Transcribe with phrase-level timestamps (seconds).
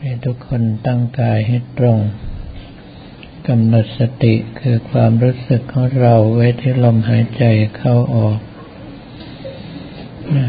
[0.00, 1.98] ให้ทุกคนตั้งกายให้ตรง
[3.48, 7.44] กำหนดสติคือความรู้สึกของเราไว้ที่ลมหายใจ
[7.76, 8.38] เข้าออก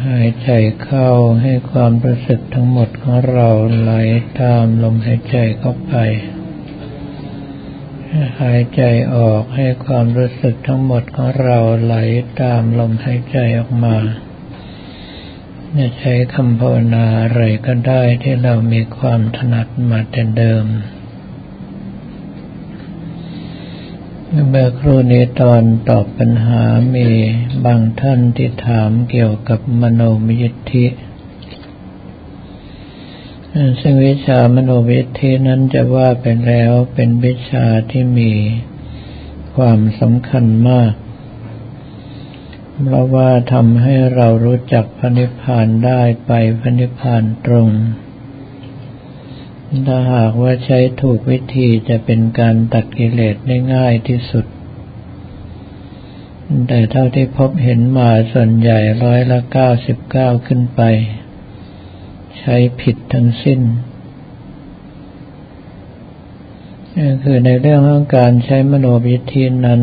[0.10, 0.50] หายใจ
[0.84, 1.10] เข้า
[1.42, 3.50] ให้ความรู้สึกทั้งหมดของเรา
[3.80, 3.94] ไหล
[4.42, 5.96] ตามลมหายใจเข้าไป
[8.42, 8.82] หายใจ
[9.16, 11.96] ออกให้ความรู้สึกทั้งหมดของเราไหล
[12.42, 13.98] ตามลมหายใจออกมา
[15.80, 20.66] จะใช้คำภาวนาอะไรก็ได้ที่เรามีความถนัดมาแต่เดิม
[24.50, 26.64] เมื่อครูนี้ตอนตอบปัญหา
[26.96, 27.08] มี
[27.66, 30.86] บางท่านที่ถามเกี่ยวกับมโนมยิทธิ
[33.82, 38.32] ซึ่งวิชามโนวิทธินั้นจะว่าไปแล้วเป็นวิชาที่มี
[39.56, 40.94] ความสำคัญมาก
[42.80, 47.70] เพราะว่าทำให้เรารู้จักพระนิพพานได้ไปพระนิพพานตรง
[49.88, 54.46] ถ้าหากว่าใช้ถูกวิธีจะเป็นการตัดกิเลสได้ง่ายที่สุด
[56.68, 60.82] แต่เท่าที่พบเห็นมาส่วนใหญ่ร้อยละเก้าสิบเก้าขึ้นไป
[62.40, 63.62] ใช้ผิดทั้งสิ้น
[67.24, 69.82] คือในเรื่องของการใช้มโนวิธีนั้น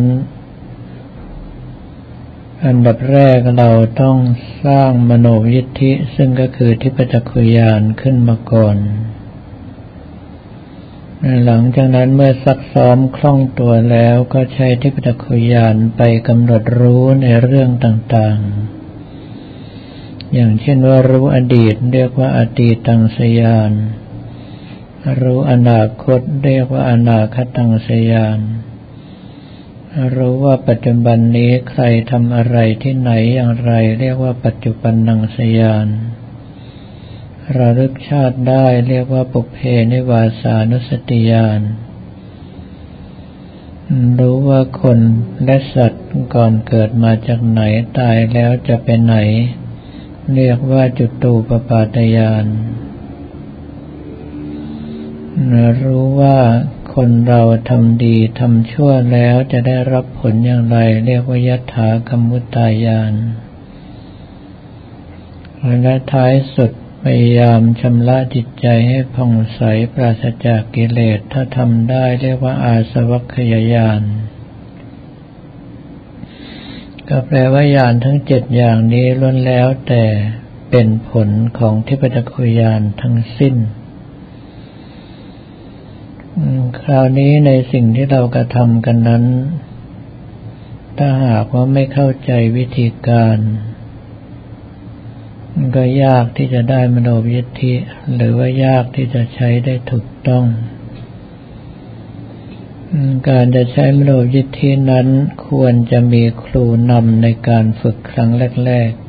[2.67, 3.71] อันดับแรกเรา
[4.03, 4.17] ต้อง
[4.65, 8.77] สร้างมโนยิทธิ ซึ่งก็คือทิพจักขุยานขึ้นมาก่อน
[11.45, 23.73] หลังจากนั้นเมื่อซักซ้อมคล่องตัวแล้วก็ใช้ทิพจักขุยานไปกำหนดรู้ในเรื่องต่างๆ อย่างเช่นว่ารู้อดีตเรียกว่าอดีตตังสยาน
[25.23, 28.41] รู้อนาคตเรียกว่าอนาคตังสยาน
[30.17, 35.89] รู้ว่าปัจจุบันนี้ใครทำอะไรที่ไหนอย่างไร เรียกว่าปัจจุบันนังสยาน
[37.57, 39.59] ระลึกชาติได้เรียกว่าปุเพ
[39.93, 41.61] นิวาสานุสติยาน
[44.19, 44.99] รู้ว่าคน
[45.45, 47.61] และสัตว์ก่อนเกิดมาจากไหน
[47.99, 49.17] ตายแล้วจะไปไหน
[50.35, 52.47] เรียกว่าจุตูปปาตยาน
[55.83, 56.39] รู้ว่า
[57.03, 63.15] คนเราทำดีทำชั่วแล้วจะได้รับผลอย่างไร เรียกว่ายัตถากรรมุตายาน
[65.83, 66.73] และท้ายสุด
[67.05, 69.61] พยายามชำระจิตใจให้ผ่องใส
[69.93, 74.03] ปราศจากกิเลสถ้าทำได้เรียกว่าอาสวัคยายาน
[77.09, 80.05] ก็แปลว่าญาณทั้งเจ็ดอย่างนี้ล้วนแล้วแต่
[80.71, 83.57] เป็นผลของทิพตคุยานทั้งสิ้น
[86.81, 89.25] คราวนี้ในสิ่งที่เรากระทำกันนั้น
[90.99, 93.39] ถ้าหากว่าไม่เข้าใจวิธีการ
[95.77, 97.73] ก็ยากที่จะได้มโนวิธี
[98.17, 100.45] หรือว่ายากที่จะใช้ได้ถูกต้อง
[103.29, 105.07] การจะใช้มโนวิธีนั้น
[105.49, 108.31] ควรจะมีครูนำในการฝึกครั้ง
[108.67, 109.08] แรกๆ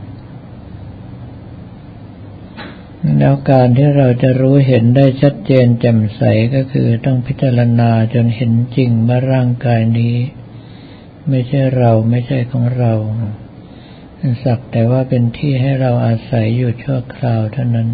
[3.17, 6.21] แล้วการที่เราจะรู้เห็นได้ชัดเจนแจ่มใส
[6.55, 10.15] ก็คือต้องพิจารณาจนเห็นจริงว่าร่างกายนี้
[11.29, 12.93] ไม่ใช่เราไม่ใช่ของเรา
[14.43, 17.89] สักแต่ว่าเป็นที่ให้เราอาศัยอยู่ชั่วคราวเท่านั้น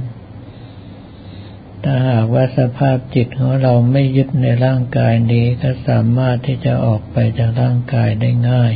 [1.83, 8.73] ถ้าหากว่าสภาพจิตของเราไม่ยึดในร่างกายนี้ก็สามารถที่จะออกไปจากร่างกายได้ง่าย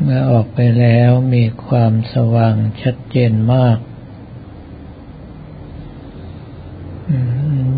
[0.00, 3.78] เมื่อออกไปแล้วมีความสว่างชัดเจนมาก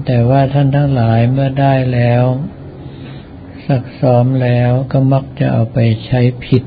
[0.06, 2.24] แต่ว่าท่านทั้งหลายเมื่อได้แล้ว
[3.66, 6.64] สักซ้อมแล้วก็มักจะเอาไปใช้ผิด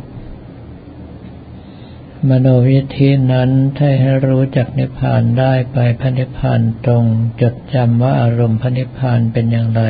[2.30, 7.06] มโนวิธีนั้นถ้าให้รู้จักนิพพานได้ไปพระนิพพานตรง
[7.42, 9.84] จดจำว่าอารมณ์พระนิพพานเป็นอย่างไร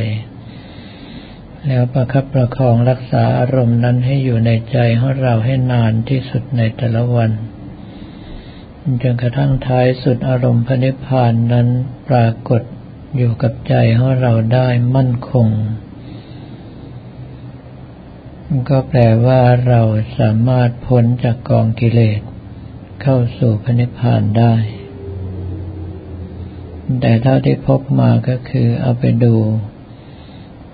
[1.68, 7.32] แล้วประคับประคองรักษาอารมณ์นั้นให้อยู่ในใจของเราให้นานที่สุดในแต่ละวัน
[9.04, 11.68] จนกระทั่งท้ายสุดอารมณ์พระนิพพานนั้น
[12.10, 12.62] ปรากฏ
[13.18, 15.48] อยู่กับใจของเราได้มั่นคง
[18.70, 19.82] ก็แปลว่าเรา
[20.18, 22.22] สามารถพ้นจากกองกิเลส
[23.02, 24.54] เข้าสู่พระนิพพานได้
[27.02, 29.36] แต่เท่าที่พบมาก็คือเอาไปดู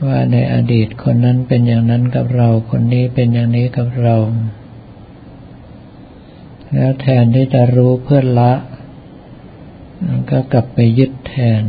[0.05, 4.15] ว่าในอดีตคนนั้นเป็นอย่างนั้นกับเรา คนนี้เป็นอย่างนี้กับเรา
[6.75, 8.53] แล้วแทนที่จะรู้เพื่อละ
[10.31, 11.63] ก็กลับไปยึดแทน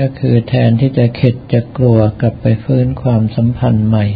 [0.00, 4.06] ก็คือแทนที่จะเข็ดจะกลัวกลับไปฟื้นความสัมพันธ์ใหม่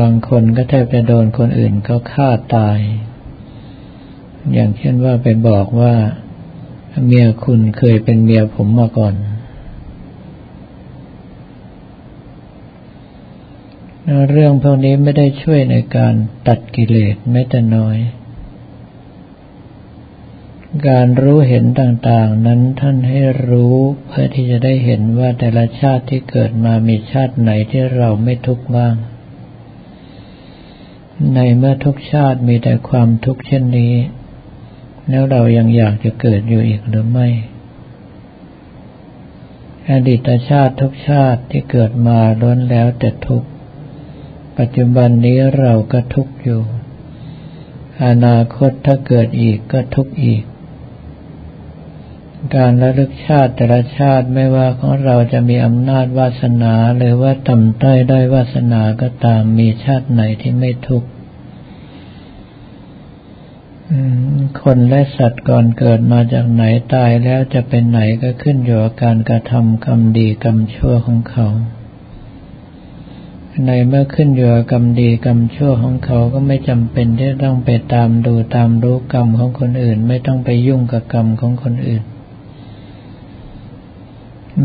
[0.00, 2.78] บางคนก็แทบจะโดนคนอื่นเขาฆ่าตาย
[4.52, 5.94] อย่างเช่นว่าไปบอกว่า
[7.06, 9.14] เมียคุณเคยเป็นเมียผมมาก่อน
[14.30, 16.14] เรื่องพวกนี้ไม่ได้ช่วยในการ
[16.48, 17.98] ตัดกิเลสแม้แต่น้อย
[20.88, 23.76] การรู้เห็นต่างๆ นั้นท่านให้รู้
[24.08, 28.94] เพื่อที่จะได้เห็นว่าแต่ละชาติที่เกิดมามีชาติไหนที่เราไม่ทุกข์บ้าง
[31.34, 33.94] ในเมื่อทุกชาติมีแต่ความทุกข์เช่นนี้
[35.08, 37.28] แล้วเรายังอยากจะเกิดอยู่อีกหรือไม่
[39.90, 43.48] อดีตชาติทุกชาติที่เกิดมาล้วนแล้วแต่ทุกข์
[44.58, 46.62] ปัจจุบันนี้เราก็ทุกข์อยู่
[48.06, 50.42] อนาคตถ้าเกิดอีกก็ทุกข์อีก
[52.56, 61.08] การระลึกชาติแต่ละชาติไม่ว่าของเราจะมีอำนาจวาสนาหรือว่าต่ำต้อยได้วาสนาก็ตามมีชาติไหนที่ไม่ทุกข์
[64.62, 66.62] คนและสัตว์ก่อนเกิดมาจากไหน
[66.94, 71.46] ตายแล้วจะเป็นไหนก็ขึ้นอยู่กับการกระทำกรรมดีกรรมชั่วของเขา
[73.66, 82.02] ในเมื่อขึ้นอยู่กับกรรมดีกรรมชั่วของเขาก็ไม่จำเป็นที่ต้องไปตามดูตามรู้กรรมของคนอื่น ไม่ต้องไปยุ่งกับกรรมของคนอื่น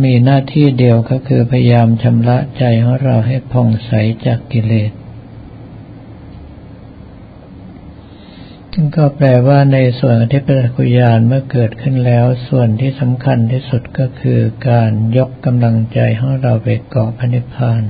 [0.03, 3.91] มีหน้าที่เดียวก็คือพยายามชำระใจของเราให้ผ่องใส
[4.25, 4.91] จากกิเลส
[8.95, 14.39] ก็แปลว่าในส่วนที่เป็นกุญาณเมื่อเกิดขึ้นแล้ว ส่วนที่สำคัญที่สุดก็คือ
[14.69, 17.83] การยกกำลังใจของเราไปเกาะพระนิพพาน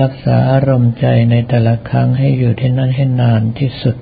[0.00, 3.96] รักษาอารมณ์ใจในแต่ละครั้งให้อยู่ที่นั่นให้นานที่สุด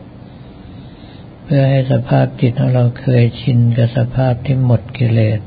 [1.45, 5.41] เพื่อให้สภาพจิตของเราเคยชินกับสภาพที่หมดกิเลส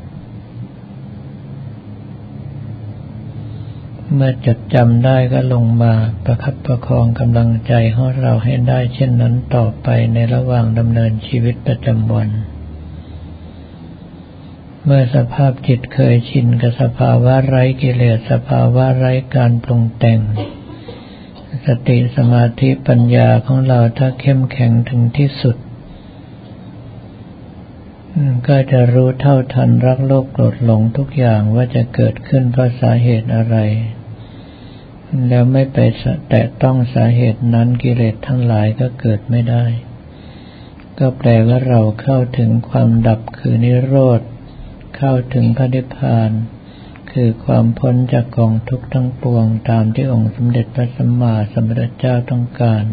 [4.14, 5.94] เมื่อจดจำได้ก็ลงมา
[6.26, 12.30] ประคับประคองกำลังใจของเราให้ได้เช่นนั้นต่อไปในระหว่างดำเนินชีวิตประจำวัน
[14.88, 20.20] เมื่อสภาพจิตเคยชินกับสภาวะไร้กิเลสสภาวะไร้การปรุงแต่ง
[21.66, 25.58] สติสมาธิปัญญาของเราถ้าเข้มแข็งถึงที่สุด
[28.48, 33.58] ก็จะรู้เท่าทันรักโลกโกรธหลงทุกอย่างว่าจะเกิดขึ้นเพราะสาเหตุอะไร
[35.28, 35.78] แล้วไม่ไป
[36.30, 39.66] แตะต้องสาเหตุนั้นกิเลสทั้งหลายก็เกิดไม่ได้
[41.00, 44.22] ก็แปลว่าเราเข้าถึงความดับคือนิโรธ
[45.06, 46.32] เข้าถึงพระนิพพาน
[47.12, 52.86] คือความพ้นจากกองทุกข์ทั้งปวงตามที่องค์สมเด็จพระสัมมาสัมพุทธเจ้าต้องการ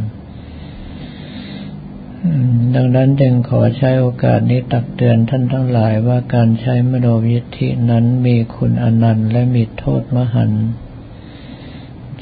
[2.74, 10.66] ดังนั้นจึงขอใช้โอกาสนี้ตักเตือนท่านทั้งหลายว่าการใช้มโนวิธินั้นมีคุณอนันต์และมีโทษมหันต์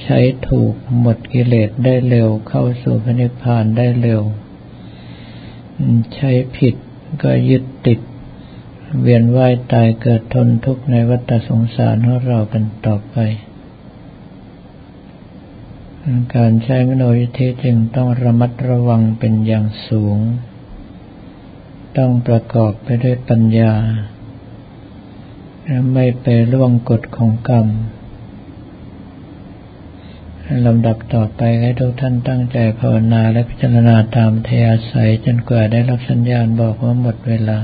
[0.02, 0.18] ใช้
[0.48, 4.22] ถูกหมดกิเลสได้เร็วเข้าสู่พระนิพพานได้เร็ว
[6.14, 6.74] ใช้ผิด
[7.22, 8.00] ก็ยึดติด
[9.00, 13.16] เวียนว่ายตายเกิดทนทุกข์ในวัฏสงสารของเรากันต่อไป
[16.36, 20.18] การใช้มโนยิธิจึงต้องระมัดระวังเป็นอย่างสูง
[21.98, 23.72] ต้องประกอบไปด้วยปัญญา
[25.92, 27.66] ไม่ไปล่วงกฎของกรรม
[30.66, 37.58] ลำดับต่อไปให้ทุกท่านตั้งใจภาวนาและพิจารณาตามเทอาศัยจนกว่าได้รับสัญญาณบอกว่าหมดเวลา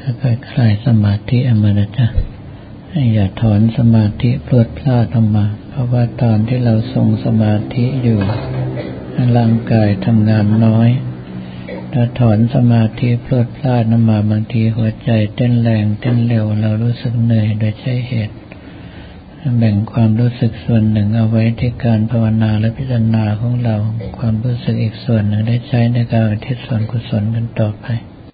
[0.00, 2.06] ค่อยๆคลายสมาธิอมานะจ๊ะ
[3.12, 8.20] อย่าถอนสมาธิพลวดพลาดออกมา เพราะว่าตอนที่เราทรงสมาธิอยู่
[9.36, 10.90] ร่างกายทำงานน้อย
[11.92, 18.36] ถ้าถอนสมาธิพลวดพลาดออกมาบางทีหัวใจเต้นแรงเต้นเร็ว เรารู้สึกเหนื่อยโดยใช้เหตุ
[19.58, 23.76] แบ่งความรู้สึกส่วนหนึ่งเอาไว้ที่การภาวนาและพิจารณาของเรา
[24.18, 27.86] ความรู้สึกอีกส่วนหนึ่งได้ใช้ในการอุทิศส่วนกุศลกันต่อไป